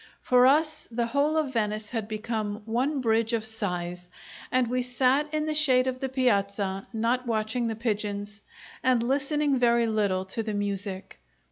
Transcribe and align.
For 0.21 0.47
us 0.47 0.87
the 0.89 1.05
whole 1.05 1.37
of 1.37 1.53
Venice 1.53 1.91
had 1.91 2.07
become 2.07 2.63
one 2.65 3.01
bridge 3.01 3.33
of 3.33 3.45
sighs, 3.45 4.09
and 4.51 4.65
we 4.65 4.81
sat 4.81 5.31
in 5.31 5.45
the 5.45 5.53
shade 5.53 5.85
of 5.85 5.99
the 5.99 6.09
piazza, 6.09 6.87
not 6.91 7.27
watching 7.27 7.67
the 7.67 7.75
pigeons, 7.75 8.41
and 8.81 9.03
listening 9.03 9.59
very 9.59 9.85
little 9.85 10.25
to 10.25 10.41
the 10.41 10.55
music. 10.55 11.19